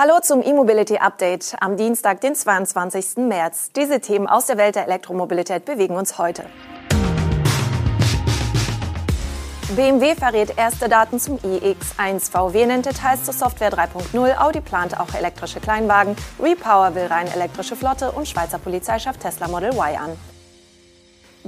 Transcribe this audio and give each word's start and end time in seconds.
Hallo 0.00 0.20
zum 0.22 0.44
E-Mobility 0.44 0.98
Update 0.98 1.56
am 1.60 1.76
Dienstag, 1.76 2.20
den 2.20 2.36
22. 2.36 3.16
März. 3.16 3.72
Diese 3.74 3.98
Themen 3.98 4.28
aus 4.28 4.46
der 4.46 4.56
Welt 4.56 4.76
der 4.76 4.86
Elektromobilität 4.86 5.64
bewegen 5.64 5.96
uns 5.96 6.18
heute. 6.18 6.44
BMW 9.74 10.14
verrät 10.14 10.56
erste 10.56 10.88
Daten 10.88 11.18
zum 11.18 11.38
iX1. 11.38 12.30
VW 12.30 12.66
nennt 12.66 12.86
Details 12.86 13.24
zur 13.24 13.34
Software 13.34 13.72
3.0. 13.72 14.38
Audi 14.38 14.60
plant 14.60 15.00
auch 15.00 15.12
elektrische 15.14 15.58
Kleinwagen. 15.58 16.14
Repower 16.40 16.94
will 16.94 17.06
rein 17.06 17.26
elektrische 17.26 17.74
Flotte 17.74 18.12
und 18.12 18.28
Schweizer 18.28 18.58
Polizei 18.58 19.00
schafft 19.00 19.22
Tesla 19.22 19.48
Model 19.48 19.72
Y 19.72 19.96
an. 19.96 20.37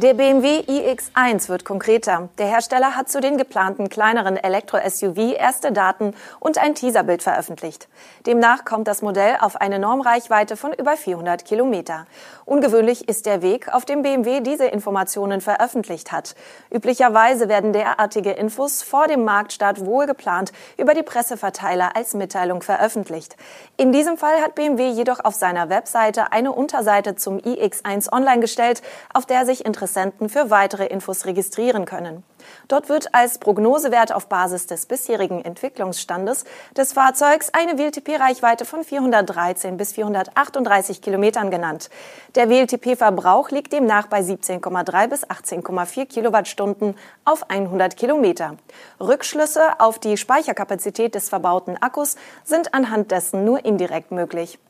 Der 0.03 0.15
BMW 0.15 0.61
iX1 0.61 1.51
wird 1.51 1.67
konkreter. 1.67 2.31
Der 2.39 2.47
Hersteller 2.47 2.97
hat 2.97 3.11
zu 3.11 3.21
den 3.21 3.37
geplanten 3.37 3.91
kleineren 3.91 4.39
Elektro-SUV 4.39 5.35
erste 5.37 5.73
Daten 5.73 6.15
und 6.39 6.57
ein 6.57 6.75
Teaserbild 6.75 7.23
veröffentlicht. 7.23 7.87
Demnach 8.25 8.65
kommt 8.65 8.89
das 8.89 9.03
Modell 9.03 9.37
auf 9.41 9.57
eine 9.61 9.79
Normreichweite 9.79 10.57
von 10.57 10.73
über 10.73 10.97
400 10.97 11.45
Kilometer. 11.45 12.07
Ungewöhnlich 12.47 13.11
ist 13.11 13.27
der 13.27 13.43
Weg, 13.43 13.69
auf 13.75 13.85
dem 13.85 14.01
BMW 14.01 14.41
diese 14.41 14.65
Informationen 14.65 15.43
veröffentlicht 15.43 16.13
hat. 16.13 16.35
Üblicherweise 16.71 17.51
werden 17.51 17.75
derartige 17.75 18.31
Infos 18.31 18.83
vor 18.83 19.07
dem 19.07 19.25
Marktstart 19.25 19.85
wohlgeplant 19.85 20.51
über 20.79 20.95
die 20.95 21.03
Presseverteiler 21.03 21.95
als 21.95 22.15
Mitteilung 22.15 22.63
veröffentlicht. 22.63 23.37
In 23.77 23.93
diesem 23.93 24.17
Fall 24.17 24.41
hat 24.41 24.55
BMW 24.55 24.89
jedoch 24.89 25.23
auf 25.23 25.35
seiner 25.35 25.69
Webseite 25.69 26.33
eine 26.33 26.53
Unterseite 26.53 27.17
zum 27.17 27.37
iX1 27.37 28.11
online 28.11 28.41
gestellt, 28.41 28.81
auf 29.13 29.27
der 29.27 29.45
sich 29.45 29.67
interessante 29.67 29.90
Interessenten 29.91 30.29
für 30.29 30.51
weitere 30.51 30.87
Infos 30.87 31.27
registrieren 31.27 31.85
können. 31.85 32.23
Dort 32.69 32.89
wird 32.89 33.13
als 33.13 33.39
Prognosewert 33.39 34.13
auf 34.13 34.29
Basis 34.29 34.69
des 34.69 34.87
bisherigen 34.87 35.45
Entwicklungsstandes 35.45 36.45
des 36.77 36.93
Fahrzeugs 36.93 37.51
eine 37.53 37.77
WLTP-Reichweite 37.77 38.65
von 38.65 38.85
413 38.85 39.77
bis 39.77 39.93
438 39.93 41.03
Kilometern 41.03 41.51
genannt. 41.51 41.91
Der 42.37 42.49
WLTP-Verbrauch 42.49 43.51
liegt 43.51 43.73
demnach 43.73 44.07
bei 44.07 44.21
17,3 44.21 45.09
bis 45.09 45.27
18,4 45.27 46.07
Kilowattstunden 46.07 46.97
auf 47.25 47.51
100 47.51 47.97
Kilometer. 47.97 48.55
Rückschlüsse 49.01 49.81
auf 49.81 49.99
die 49.99 50.17
Speicherkapazität 50.17 51.17
des 51.17 51.29
verbauten 51.29 51.77
Akkus 51.79 52.15
sind 52.45 52.75
anhand 52.75 53.11
dessen 53.11 53.45
nur 53.45 53.65
indirekt 53.65 54.13
möglich. 54.13 54.61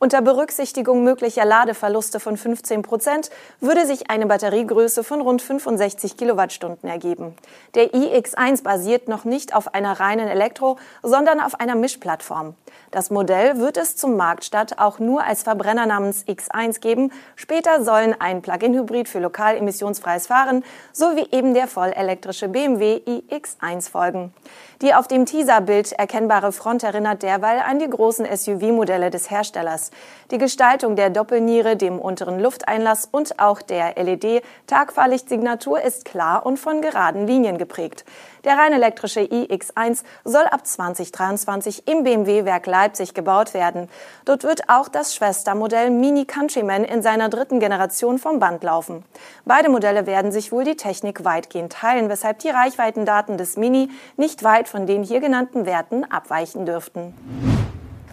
Unter 0.00 0.22
Berücksichtigung 0.22 1.02
möglicher 1.02 1.44
Ladeverluste 1.44 2.20
von 2.20 2.36
15 2.36 2.82
Prozent 2.82 3.30
würde 3.60 3.84
sich 3.84 4.10
eine 4.10 4.26
Batteriegröße 4.26 5.02
von 5.02 5.20
rund 5.20 5.42
65 5.42 6.16
Kilowattstunden 6.16 6.88
ergeben. 6.88 7.34
Der 7.74 7.92
iX1 7.92 8.62
basiert 8.62 9.08
noch 9.08 9.24
nicht 9.24 9.56
auf 9.56 9.74
einer 9.74 9.98
reinen 9.98 10.28
Elektro, 10.28 10.78
sondern 11.02 11.40
auf 11.40 11.58
einer 11.58 11.74
Mischplattform. 11.74 12.54
Das 12.92 13.10
Modell 13.10 13.58
wird 13.58 13.76
es 13.76 13.96
zum 13.96 14.16
Marktstart 14.16 14.78
auch 14.78 15.00
nur 15.00 15.24
als 15.24 15.42
Verbrenner 15.42 15.86
namens 15.86 16.24
X1 16.28 16.78
geben. 16.78 17.10
Später 17.34 17.82
sollen 17.82 18.14
ein 18.20 18.40
Plug-in-Hybrid 18.40 19.08
für 19.08 19.18
lokal 19.18 19.56
emissionsfreies 19.56 20.28
Fahren 20.28 20.64
sowie 20.92 21.26
eben 21.32 21.54
der 21.54 21.66
vollelektrische 21.66 22.48
BMW 22.48 23.00
iX1 23.04 23.90
folgen. 23.90 24.32
Die 24.80 24.94
auf 24.94 25.08
dem 25.08 25.26
Teaserbild 25.26 25.90
erkennbare 25.90 26.52
Front 26.52 26.84
erinnert 26.84 27.24
derweil 27.24 27.58
an 27.58 27.80
die 27.80 27.90
großen 27.90 28.24
SUV-Modelle 28.24 29.10
des 29.10 29.28
Herstellers. 29.28 29.87
Die 30.30 30.38
Gestaltung 30.38 30.94
der 30.94 31.08
Doppelniere, 31.08 31.76
dem 31.76 31.98
unteren 31.98 32.38
Lufteinlass 32.38 33.08
und 33.10 33.38
auch 33.38 33.62
der 33.62 33.94
LED-Tagfahrlichtsignatur 33.96 35.80
ist 35.80 36.04
klar 36.04 36.44
und 36.44 36.58
von 36.58 36.82
geraden 36.82 37.26
Linien 37.26 37.56
geprägt. 37.56 38.04
Der 38.44 38.58
rein 38.58 38.72
elektrische 38.72 39.20
iX1 39.20 40.04
soll 40.24 40.44
ab 40.44 40.66
2023 40.66 41.88
im 41.88 42.04
BMW-Werk 42.04 42.66
Leipzig 42.66 43.14
gebaut 43.14 43.54
werden. 43.54 43.88
Dort 44.26 44.44
wird 44.44 44.68
auch 44.68 44.88
das 44.88 45.14
Schwestermodell 45.14 45.90
Mini 45.90 46.26
Countryman 46.26 46.84
in 46.84 47.02
seiner 47.02 47.30
dritten 47.30 47.58
Generation 47.58 48.18
vom 48.18 48.38
Band 48.38 48.62
laufen. 48.62 49.04
Beide 49.44 49.70
Modelle 49.70 50.06
werden 50.06 50.30
sich 50.30 50.52
wohl 50.52 50.64
die 50.64 50.76
Technik 50.76 51.24
weitgehend 51.24 51.72
teilen, 51.72 52.08
weshalb 52.08 52.38
die 52.40 52.50
Reichweitendaten 52.50 53.38
des 53.38 53.56
Mini 53.56 53.90
nicht 54.16 54.44
weit 54.44 54.68
von 54.68 54.86
den 54.86 55.02
hier 55.02 55.20
genannten 55.20 55.66
Werten 55.66 56.04
abweichen 56.04 56.66
dürften. 56.66 57.57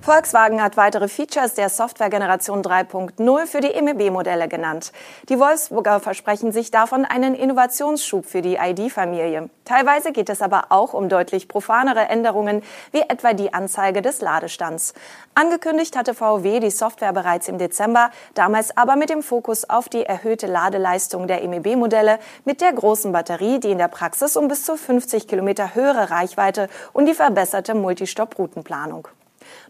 Volkswagen 0.05 0.61
hat 0.61 0.77
weitere 0.77 1.07
Features 1.07 1.55
der 1.55 1.67
Softwaregeneration 1.67 2.61
3.0 2.61 3.47
für 3.47 3.59
die 3.59 3.81
MEB-Modelle 3.81 4.47
genannt. 4.47 4.91
Die 5.29 5.39
Wolfsburger 5.39 5.99
versprechen 5.99 6.51
sich 6.51 6.69
davon 6.69 7.05
einen 7.05 7.33
Innovationsschub 7.33 8.23
für 8.23 8.43
die 8.43 8.57
ID-Familie. 8.61 9.49
Teilweise 9.65 10.11
geht 10.11 10.29
es 10.29 10.43
aber 10.43 10.65
auch 10.69 10.93
um 10.93 11.09
deutlich 11.09 11.47
profanere 11.47 12.01
Änderungen, 12.01 12.61
wie 12.91 12.99
etwa 12.99 13.33
die 13.33 13.51
Anzeige 13.51 14.03
des 14.03 14.21
Ladestands. 14.21 14.93
Angekündigt 15.33 15.97
hatte 15.97 16.13
VW 16.13 16.59
die 16.59 16.69
Software 16.69 17.11
bereits 17.11 17.47
im 17.47 17.57
Dezember, 17.57 18.11
damals 18.35 18.77
aber 18.77 18.97
mit 18.97 19.09
dem 19.09 19.23
Fokus 19.23 19.67
auf 19.67 19.89
die 19.89 20.05
erhöhte 20.05 20.45
Ladeleistung 20.45 21.25
der 21.25 21.41
MEB-Modelle 21.47 22.19
mit 22.43 22.61
der 22.61 22.73
großen 22.73 23.11
Batterie, 23.11 23.59
die 23.59 23.71
in 23.71 23.79
der 23.79 23.87
Praxis 23.87 24.37
um 24.37 24.49
bis 24.49 24.65
zu 24.65 24.77
50 24.77 25.27
Kilometer 25.27 25.73
höhere 25.73 26.11
Reichweite 26.11 26.69
und 26.93 27.07
die 27.07 27.15
verbesserte 27.15 27.73
Multistop-Routenplanung. 27.73 29.07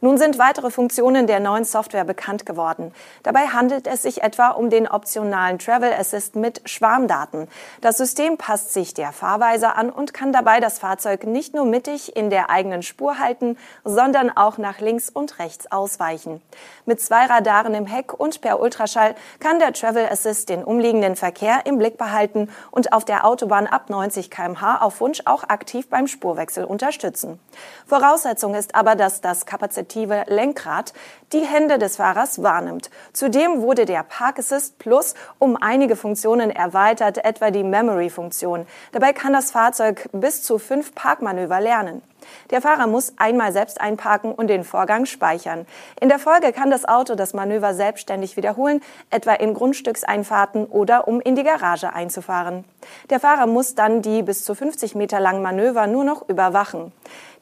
Nun 0.02 0.18
sind 0.18 0.40
weitere 0.40 0.70
Funktionen 0.70 1.28
der 1.28 1.40
neuen 1.40 1.66
Software 1.66 2.04
bekannt 2.04 2.46
geworden. 2.46 2.94
Dabei 3.24 3.48
handelt 3.48 3.88
es 3.88 4.04
sich 4.04 4.24
etwa 4.24 4.50
um 4.50 4.70
den 4.70 4.88
optionalen 4.88 5.60
Travel 5.60 5.94
Assist 5.94 6.36
mit 6.36 6.62
Schwarmdaten. 6.66 7.48
Das 7.82 7.98
System 7.98 8.38
passt 8.38 8.74
sich 8.74 8.94
der 8.94 9.12
Fahrweise 9.12 9.76
an 9.76 9.90
und 9.90 10.14
kann 10.14 10.34
dabei 10.34 10.60
das 10.60 10.80
Fahrzeug 10.80 11.26
nicht 11.26 11.54
nur 11.54 11.66
mittig 11.66 12.16
in 12.16 12.30
der 12.30 12.50
eigenen 12.50 12.84
Spur 12.84 13.20
halten, 13.20 13.58
sondern 13.84 14.30
auch 14.30 14.58
nach 14.58 14.80
links 14.80 15.10
und 15.10 15.40
rechts 15.40 15.72
ausweichen. 15.72 16.42
Mit 16.86 17.02
zwei 17.02 17.26
Radaren 17.26 17.74
im 17.74 17.86
Heck 17.86 18.14
und 18.14 18.42
per 18.42 18.60
Ultraschall 18.60 19.16
kann 19.40 19.60
der 19.60 19.74
Travel 19.74 20.08
Assist 20.10 20.50
den 20.50 20.64
umliegenden 20.64 21.16
Verkehr 21.16 21.66
im 21.66 21.78
Blick 21.78 21.98
behalten 21.98 22.50
und 22.72 22.94
auf 22.94 23.06
der 23.06 23.26
Autobahn 23.26 23.68
ab 23.68 23.90
90 23.90 24.30
kmh 24.30 24.82
auf 24.82 25.00
Wunsch 25.02 25.22
auch 25.26 25.44
aktiv 25.44 25.90
beim 25.90 26.08
Spurwechsel 26.08 26.66
unterstützen. 26.66 27.40
Voraussetzung 27.86 28.56
ist 28.56 28.76
aber, 28.76 28.96
dass 28.96 29.22
das 29.22 29.46
kapazitive 29.66 30.26
Lenkrad 30.28 30.94
die 31.34 31.40
Hände 31.40 31.80
des 31.80 31.98
Fahrers 31.98 32.44
wahrnimmt. 32.44 32.92
Zudem 33.14 33.62
wurde 33.62 33.86
der 33.86 34.04
Park 34.04 34.38
Assist 34.38 34.78
Plus 34.78 35.16
um 35.40 35.58
einige 35.60 35.96
Funktionen 35.96 36.52
erweitert, 36.52 37.26
etwa 37.26 37.50
die 37.50 37.64
Memory-Funktion. 37.64 38.68
Dabei 38.92 39.12
kann 39.12 39.34
das 39.34 39.52
Fahrzeug 39.52 40.08
bis 40.12 40.44
zu 40.44 40.60
fünf 40.60 40.94
Parkmanöver 40.94 41.60
lernen. 41.60 42.04
Der 42.52 42.62
Fahrer 42.62 42.88
muss 42.88 43.14
einmal 43.18 43.52
selbst 43.52 43.82
einparken 43.82 44.32
und 44.32 44.48
den 44.48 44.64
Vorgang 44.64 45.06
speichern. 45.06 45.66
In 46.00 46.10
der 46.10 46.20
Folge 46.20 46.52
kann 46.52 46.72
das 46.72 46.86
Auto 46.86 47.16
das 47.16 47.34
Manöver 47.34 47.74
selbstständig 47.74 48.38
wiederholen, 48.38 48.82
etwa 49.10 49.34
in 49.34 49.54
Grundstückseinfahrten 49.54 50.66
oder 50.66 51.08
um 51.08 51.22
in 51.22 51.36
die 51.36 51.44
Garage 51.44 51.94
einzufahren. 51.94 52.66
Der 53.10 53.20
Fahrer 53.20 53.48
muss 53.48 53.76
dann 53.76 54.02
die 54.02 54.22
bis 54.22 54.44
zu 54.44 54.56
50 54.56 54.96
Meter 54.96 55.20
langen 55.20 55.42
Manöver 55.42 55.88
nur 55.88 56.04
noch 56.04 56.28
überwachen. 56.30 56.92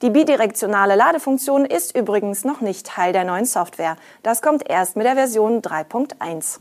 Die 0.01 0.09
bidirektionale 0.09 0.95
Ladefunktion 0.95 1.65
ist 1.65 1.95
übrigens 1.95 2.43
noch 2.43 2.61
nicht 2.61 2.85
Teil 2.85 3.13
der 3.13 3.23
neuen 3.23 3.45
Software. 3.45 3.95
Das 4.21 4.41
kommt 4.41 4.69
erst 4.69 4.95
mit 4.95 5.05
der 5.05 5.15
Version 5.15 5.61
3.1. 5.61 6.59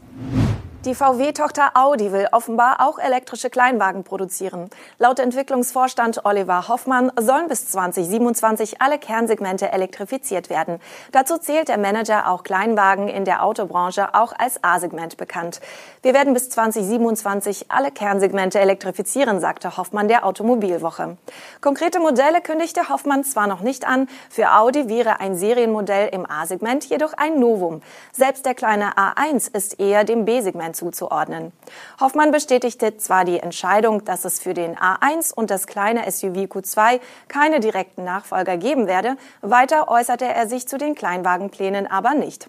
Die 0.85 0.97
VW-Tochter 0.97 1.71
Audi 1.75 2.11
will 2.11 2.27
offenbar 2.33 2.81
auch 2.81 2.99
elektrische 2.99 3.51
Kleinwagen 3.51 4.03
produzieren. 4.03 4.69
Laut 4.99 5.21
Entwicklungsvorstand 5.21 6.25
Oliver 6.25 6.67
Hoffmann 6.67 7.13
sollen 7.21 7.47
bis 7.47 7.69
2027 7.69 8.83
alle 8.83 8.99
Kernsegmente 8.99 9.71
elektrifiziert 9.71 10.51
werden. 10.51 10.81
Dazu 11.13 11.39
zählt 11.39 11.69
der 11.69 11.79
Manager 11.79 12.29
auch 12.29 12.43
Kleinwagen 12.43 13.07
in 13.07 13.25
der 13.25 13.45
Autobranche, 13.45 14.13
auch 14.13 14.33
als 14.37 14.65
A-Segment 14.65 15.19
bekannt. 15.19 15.61
Wir 16.03 16.15
werden 16.15 16.35
bis 16.35 16.51
2027 16.51 17.67
alle 17.71 17.93
Kernsegmente 17.93 18.59
elektrifizieren, 18.59 19.39
sagte 19.39 19.77
Hoffmann 19.77 20.09
der 20.09 20.27
Automobilwoche. 20.27 21.17
Konkrete 21.61 22.01
Modelle 22.01 22.41
kündigte 22.41 22.89
Hoffmann 22.89 23.23
zwar 23.23 23.47
noch 23.47 23.61
nicht 23.61 23.87
an, 23.87 24.09
für 24.29 24.51
Audi 24.53 24.89
wäre 24.89 25.21
ein 25.21 25.37
Serienmodell 25.37 26.09
im 26.09 26.29
A-Segment 26.29 26.87
jedoch 26.87 27.13
ein 27.13 27.39
Novum. 27.39 27.83
Selbst 28.11 28.45
der 28.47 28.57
kleine 28.57 28.97
A1 28.97 29.55
ist 29.55 29.79
eher 29.79 30.03
dem 30.03 30.25
B-Segment 30.25 30.72
Hoffmann 30.73 30.75
zuzuordnen. 30.75 31.53
Hoffmann 32.01 32.31
bestätigte 32.31 32.97
zwar 32.97 33.25
die 33.25 33.41
Entscheidung, 33.41 34.05
dass 34.05 34.25
es 34.25 34.41
für 34.41 34.55
den 34.55 34.77
A1 34.77 35.33
und 35.33 35.51
das 35.51 35.67
kleine 35.67 36.11
SUV 36.11 36.47
Q2 36.47 37.01
keine 37.29 37.61
direkten 37.61 38.05
Nachfolger 38.05 38.57
geben 38.57 38.87
werde. 38.87 39.17
Weiter 39.41 39.89
äußerte 39.89 40.27
er 40.27 40.49
sich 40.49 40.67
zu 40.67 40.79
den 40.79 40.95
Kleinwagenplänen 40.95 41.87
aber 41.87 42.15
nicht. 42.15 42.49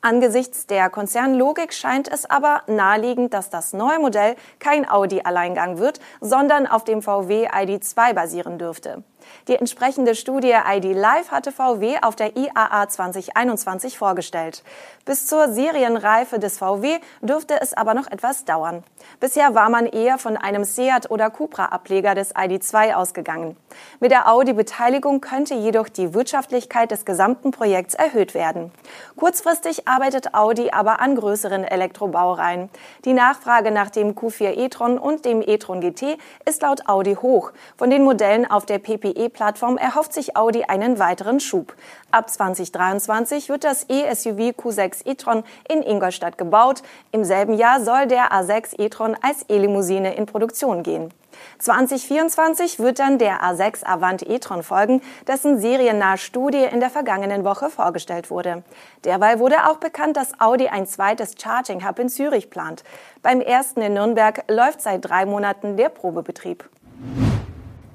Angesichts 0.00 0.66
der 0.66 0.90
Konzernlogik 0.90 1.72
scheint 1.72 2.08
es 2.08 2.28
aber 2.28 2.62
naheliegend, 2.66 3.32
dass 3.32 3.50
das 3.50 3.72
neue 3.72 4.00
Modell 4.00 4.36
kein 4.58 4.88
Audi-Alleingang 4.88 5.78
wird, 5.78 6.00
sondern 6.20 6.66
auf 6.66 6.84
dem 6.84 7.02
VW 7.02 7.48
ID2 7.48 8.12
basieren 8.12 8.58
dürfte. 8.58 9.04
Die 9.48 9.56
entsprechende 9.56 10.14
Studie 10.14 10.54
ID 10.54 10.94
Live 10.96 11.30
hatte 11.30 11.52
VW 11.52 11.98
auf 12.02 12.16
der 12.16 12.36
IAA 12.36 12.88
2021 12.88 13.98
vorgestellt. 13.98 14.62
Bis 15.04 15.26
zur 15.26 15.52
Serienreife 15.52 16.38
des 16.38 16.58
VW 16.58 16.98
dürfte 17.20 17.60
es 17.60 17.74
aber 17.74 17.94
noch 17.94 18.10
etwas 18.10 18.44
dauern. 18.44 18.84
Bisher 19.18 19.54
war 19.54 19.68
man 19.68 19.86
eher 19.86 20.18
von 20.18 20.36
einem 20.36 20.64
Seat 20.64 21.10
oder 21.10 21.30
Cupra 21.30 21.66
Ableger 21.66 22.14
des 22.14 22.34
ID2 22.34 22.94
ausgegangen. 22.94 23.56
Mit 24.00 24.10
der 24.10 24.30
Audi-Beteiligung 24.30 25.20
könnte 25.20 25.54
jedoch 25.54 25.88
die 25.88 26.14
Wirtschaftlichkeit 26.14 26.90
des 26.90 27.04
gesamten 27.04 27.50
Projekts 27.50 27.94
erhöht 27.94 28.34
werden. 28.34 28.70
Kurzfristig 29.16 29.88
arbeitet 29.88 30.34
Audi 30.34 30.70
aber 30.70 31.00
an 31.00 31.16
größeren 31.16 31.64
Elektrobaureihen. 31.64 32.70
Die 33.04 33.12
Nachfrage 33.12 33.70
nach 33.70 33.90
dem 33.90 34.14
Q4 34.14 34.56
e-tron 34.56 34.98
und 34.98 35.24
dem 35.24 35.42
e-tron 35.42 35.80
GT 35.80 36.18
ist 36.44 36.62
laut 36.62 36.88
Audi 36.88 37.14
hoch. 37.14 37.52
Von 37.76 37.90
den 37.90 38.04
Modellen 38.04 38.50
auf 38.50 38.66
der 38.66 38.78
PPE-Plattform 39.22 39.76
erhofft 39.76 40.12
sich 40.12 40.36
Audi 40.36 40.64
einen 40.64 40.98
weiteren 40.98 41.40
Schub. 41.40 41.74
Ab 42.10 42.30
2023 42.30 43.48
wird 43.48 43.64
das 43.64 43.86
E-SUV 43.88 44.54
Q6 44.56 45.06
e-tron 45.06 45.44
in 45.68 45.82
Ingolstadt 45.82 46.38
gebaut. 46.38 46.82
Im 47.10 47.24
selben 47.24 47.54
Jahr 47.54 47.80
soll 47.82 48.06
der 48.06 48.32
A6 48.32 48.80
e-tron 48.80 49.16
als 49.20 49.44
E-Limousine 49.48 50.14
in 50.14 50.26
Produktion 50.26 50.82
gehen. 50.82 51.12
2024 51.58 52.78
wird 52.78 52.98
dann 52.98 53.18
der 53.18 53.42
A6 53.42 53.84
Avant 53.84 54.28
e-tron 54.28 54.62
folgen, 54.62 55.00
dessen 55.26 55.58
seriennahe 55.58 56.18
Studie 56.18 56.64
in 56.64 56.80
der 56.80 56.90
vergangenen 56.90 57.44
Woche 57.44 57.70
vorgestellt 57.70 58.30
wurde. 58.30 58.62
Derweil 59.04 59.38
wurde 59.38 59.66
auch 59.68 59.78
bekannt, 59.78 60.16
dass 60.16 60.40
Audi 60.40 60.68
ein 60.68 60.86
zweites 60.86 61.34
Charging 61.40 61.86
Hub 61.86 61.98
in 61.98 62.08
Zürich 62.08 62.50
plant. 62.50 62.84
Beim 63.22 63.40
ersten 63.40 63.80
in 63.80 63.94
Nürnberg 63.94 64.44
läuft 64.48 64.82
seit 64.82 65.04
drei 65.04 65.24
Monaten 65.26 65.76
der 65.76 65.88
Probebetrieb. 65.88 66.68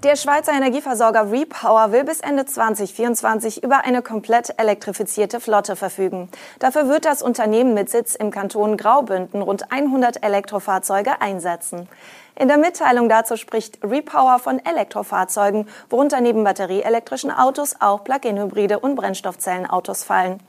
Der 0.04 0.16
Schweizer 0.16 0.54
Energieversorger 0.54 1.32
Repower 1.32 1.92
will 1.92 2.04
bis 2.04 2.20
Ende 2.20 2.46
2024 2.46 3.64
über 3.64 3.84
eine 3.84 4.04
komplett 4.04 4.54
elektrifizierte 4.58 5.40
Flotte 5.40 5.76
verfügen. 5.76 6.30
Dafür 6.60 6.88
wird 6.88 7.06
das 7.06 7.24
Unternehmen 7.24 7.74
mit 7.74 7.90
Sitz 7.90 8.14
im 8.14 8.30
Kanton 8.30 8.78
Graubünden 8.78 9.42
rund 9.42 9.72
100 9.72 10.24
Elektrofahrzeuge 10.24 11.20
einsetzen. 11.20 11.90
In 12.40 12.50
der 12.50 12.58
Mitteilung 12.60 13.10
dazu 13.10 13.36
spricht 13.36 13.80
Repower 13.84 14.38
von 14.38 14.64
Elektrofahrzeugen, 14.64 15.68
worunter 15.90 16.22
neben 16.22 16.44
batterieelektrischen 16.44 17.32
Autos 17.32 17.78
auch 17.80 18.04
Plug-in-Hybride 18.04 18.78
und 18.78 18.96
Brennstoffzellenautos 18.96 20.04
fallen. 20.04 20.40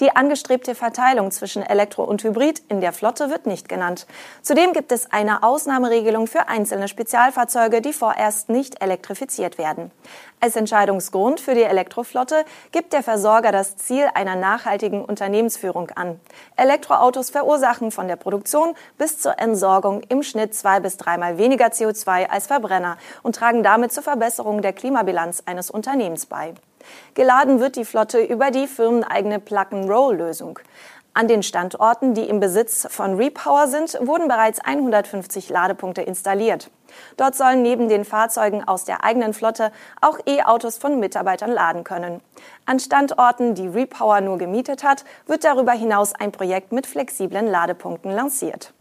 Die 0.00 0.10
angestrebte 0.10 0.74
Verteilung 0.74 1.30
zwischen 1.30 1.62
Elektro 1.62 2.02
und 2.02 2.24
Hybrid 2.24 2.62
in 2.68 2.80
der 2.80 2.92
Flotte 2.92 3.30
wird 3.30 3.46
nicht 3.46 3.68
genannt. 3.68 4.08
Zudem 4.42 4.72
gibt 4.72 4.90
es 4.90 5.12
eine 5.12 5.44
Ausnahmeregelung 5.44 6.26
für 6.26 6.48
einzelne 6.48 6.88
Spezialfahrzeuge, 6.88 7.80
die 7.80 7.92
vorerst 7.92 8.48
nicht 8.48 8.82
elektrifiziert 8.82 9.56
werden. 9.56 9.92
Als 10.38 10.54
Entscheidungsgrund 10.54 11.40
für 11.40 11.54
die 11.54 11.62
Elektroflotte 11.62 12.44
gibt 12.70 12.92
der 12.92 13.02
Versorger 13.02 13.52
das 13.52 13.76
Ziel 13.76 14.08
einer 14.14 14.36
nachhaltigen 14.36 15.02
Unternehmensführung 15.02 15.90
an. 15.94 16.20
Elektroautos 16.56 17.30
verursachen 17.30 17.90
von 17.90 18.06
der 18.06 18.16
Produktion 18.16 18.74
bis 18.98 19.18
zur 19.18 19.38
Entsorgung 19.38 20.02
im 20.08 20.22
Schnitt 20.22 20.54
zwei 20.54 20.80
bis 20.80 20.98
dreimal 20.98 21.35
weniger 21.38 21.66
CO2 21.66 22.28
als 22.28 22.46
Verbrenner 22.46 22.96
und 23.22 23.36
tragen 23.36 23.62
damit 23.62 23.92
zur 23.92 24.02
Verbesserung 24.02 24.62
der 24.62 24.72
Klimabilanz 24.72 25.42
eines 25.46 25.70
Unternehmens 25.70 26.26
bei. 26.26 26.54
Geladen 27.14 27.60
wird 27.60 27.76
die 27.76 27.84
Flotte 27.84 28.20
über 28.20 28.50
die 28.50 28.66
firmeneigene 28.66 29.40
Plug-and-Roll-Lösung. 29.40 30.60
An 31.18 31.28
den 31.28 31.42
Standorten, 31.42 32.12
die 32.12 32.28
im 32.28 32.40
Besitz 32.40 32.86
von 32.90 33.14
Repower 33.14 33.68
sind, 33.68 33.96
wurden 34.02 34.28
bereits 34.28 34.60
150 34.60 35.48
Ladepunkte 35.48 36.02
installiert. 36.02 36.70
Dort 37.16 37.34
sollen 37.34 37.62
neben 37.62 37.88
den 37.88 38.04
Fahrzeugen 38.04 38.68
aus 38.68 38.84
der 38.84 39.02
eigenen 39.02 39.32
Flotte 39.32 39.72
auch 40.02 40.18
E-Autos 40.26 40.76
von 40.76 41.00
Mitarbeitern 41.00 41.50
laden 41.50 41.84
können. 41.84 42.20
An 42.66 42.78
Standorten, 42.80 43.54
die 43.54 43.66
Repower 43.66 44.20
nur 44.20 44.36
gemietet 44.36 44.84
hat, 44.84 45.06
wird 45.26 45.44
darüber 45.44 45.72
hinaus 45.72 46.14
ein 46.14 46.32
Projekt 46.32 46.72
mit 46.72 46.86
flexiblen 46.86 47.46
Ladepunkten 47.46 48.12
lanciert. 48.12 48.74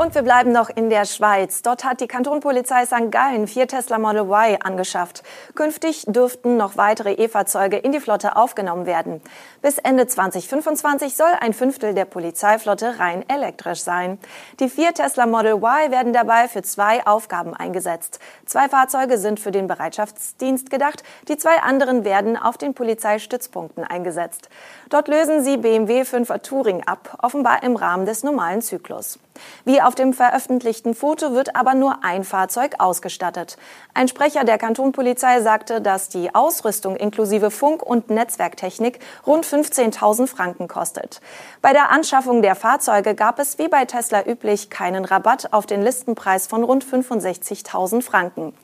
Und 0.00 0.14
wir 0.14 0.22
bleiben 0.22 0.50
noch 0.50 0.70
in 0.70 0.88
der 0.88 1.04
Schweiz. 1.04 1.60
Dort 1.60 1.84
hat 1.84 2.00
die 2.00 2.06
Kantonpolizei 2.06 2.86
St. 2.86 3.10
Gallen 3.10 3.46
vier 3.46 3.68
Tesla 3.68 3.98
Model 3.98 4.22
Y 4.22 4.56
angeschafft. 4.62 5.22
Künftig 5.54 6.06
dürften 6.06 6.56
noch 6.56 6.78
weitere 6.78 7.12
E-Fahrzeuge 7.12 7.76
in 7.76 7.92
die 7.92 8.00
Flotte 8.00 8.34
aufgenommen 8.34 8.86
werden. 8.86 9.20
Bis 9.60 9.76
Ende 9.76 10.06
2025 10.06 11.14
soll 11.14 11.28
ein 11.40 11.52
Fünftel 11.52 11.92
der 11.92 12.06
Polizeiflotte 12.06 12.98
rein 12.98 13.28
elektrisch 13.28 13.82
sein. 13.82 14.18
Die 14.58 14.70
vier 14.70 14.94
Tesla 14.94 15.26
Model 15.26 15.56
Y 15.56 15.90
werden 15.90 16.14
dabei 16.14 16.48
für 16.48 16.62
zwei 16.62 17.06
Aufgaben 17.06 17.54
eingesetzt. 17.54 18.20
Zwei 18.46 18.70
Fahrzeuge 18.70 19.18
sind 19.18 19.38
für 19.38 19.50
den 19.50 19.66
Bereitschaftsdienst 19.66 20.70
gedacht, 20.70 21.02
die 21.28 21.36
zwei 21.36 21.58
anderen 21.60 22.04
werden 22.06 22.38
auf 22.38 22.56
den 22.56 22.72
Polizeistützpunkten 22.72 23.84
eingesetzt. 23.84 24.48
Dort 24.88 25.08
lösen 25.08 25.44
sie 25.44 25.58
BMW 25.58 26.04
5er 26.04 26.40
Touring 26.40 26.84
ab, 26.86 27.18
offenbar 27.20 27.62
im 27.62 27.76
Rahmen 27.76 28.06
des 28.06 28.22
normalen 28.22 28.62
Zyklus. 28.62 29.18
Wie 29.64 29.80
auf 29.80 29.94
dem 29.94 30.12
veröffentlichten 30.12 30.94
Foto 30.94 31.32
wird 31.32 31.56
aber 31.56 31.74
nur 31.74 32.04
ein 32.04 32.24
Fahrzeug 32.24 32.74
ausgestattet. 32.78 33.56
Ein 33.94 34.08
Sprecher 34.08 34.44
der 34.44 34.58
Kantonpolizei 34.58 35.40
sagte, 35.40 35.80
dass 35.80 36.08
die 36.08 36.34
Ausrüstung 36.34 36.96
inklusive 36.96 37.50
Funk- 37.50 37.82
und 37.82 38.10
Netzwerktechnik 38.10 39.00
rund 39.26 39.44
15.000 39.44 40.26
Franken 40.26 40.68
kostet. 40.68 41.20
Bei 41.62 41.72
der 41.72 41.90
Anschaffung 41.90 42.42
der 42.42 42.54
Fahrzeuge 42.54 43.14
gab 43.14 43.38
es 43.38 43.58
wie 43.58 43.68
bei 43.68 43.84
Tesla 43.84 44.26
üblich 44.26 44.70
keinen 44.70 45.04
Rabatt 45.04 45.52
auf 45.52 45.66
den 45.66 45.82
Listenpreis 45.82 46.46
von 46.46 46.64
rund 46.64 46.84
65.000 46.84 48.02
Franken. 48.02 48.54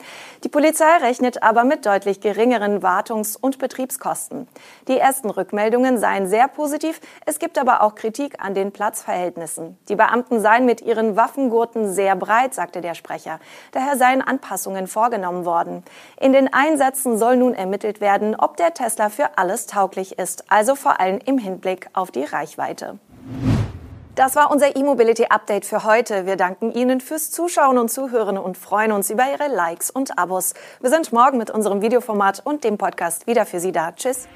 Die 0.45 0.49
Polizei 0.49 0.97
rechnet 1.01 1.43
aber 1.43 1.65
mit 1.65 1.87
deutlich 1.87 2.21
geringeren 2.21 2.83
Wartungs- 2.83 3.37
und 3.37 3.59
Betriebskosten. 3.59 4.47
Die 4.89 4.99
ersten 4.99 5.31
Rückmeldungen 5.31 5.99
seien 5.99 6.29
sehr 6.29 6.49
positiv, 6.49 7.01
es 7.25 7.39
gibt 7.39 7.59
aber 7.59 7.83
auch 7.83 7.95
Kritik 7.95 8.37
an 8.39 8.55
den 8.55 8.73
Platzverhältnissen. 8.73 9.79
Die 9.89 9.97
Beamten 9.97 10.41
seien 10.41 10.66
mit 10.67 10.83
ihren 10.83 11.17
Waffengurten 11.17 11.93
sehr 11.93 12.15
breit, 12.17 12.53
sagte 12.53 12.83
der 12.83 12.95
Sprecher. 12.95 13.41
Daher 13.73 13.97
seien 13.97 14.21
Anpassungen 14.21 14.87
vorgenommen 14.87 15.47
worden. 15.47 15.83
In 16.21 16.33
den 16.33 16.53
Einsätzen 16.53 17.17
soll 17.17 17.39
nun 17.39 17.55
ermittelt 17.55 18.03
werden, 18.03 18.37
ob 18.37 18.59
der 18.59 18.75
Tesla 18.75 19.09
für 19.09 19.39
alles 19.39 19.67
tauglich 19.67 20.19
ist, 20.19 20.45
also 20.51 20.75
vor 20.75 21.01
allem 21.01 21.21
im 21.25 21.39
Hinblick 21.39 21.89
auf 21.95 22.11
die 22.11 22.25
Reichweite. 22.25 22.99
Das 24.17 24.35
war 24.35 24.51
unser 24.51 24.75
E-Mobility 24.75 25.27
Update 25.29 25.67
für 25.67 25.85
heute. 25.85 26.25
Wir 26.25 26.37
danken 26.37 26.73
Ihnen 26.73 27.03
fürs 27.03 27.31
Zuschauen 27.31 27.77
und 27.77 27.91
Zuhören 27.91 28.39
und 28.39 28.57
freuen 28.57 28.93
uns 28.93 29.11
über 29.11 29.25
Ihre 29.31 29.55
Likes 29.55 29.91
und 29.91 30.19
Abos. 30.19 30.55
Wir 30.81 30.89
sind 30.89 31.13
morgen 31.13 31.37
mit 31.37 31.51
unserem 31.51 31.83
Videoformat 31.83 32.41
und 32.43 32.65
dem 32.65 32.79
Podcast 32.79 33.27
wieder 33.27 33.45
für 33.45 33.61
Sie 33.61 33.73
da. 33.73 33.93
Tschüss. 33.93 34.27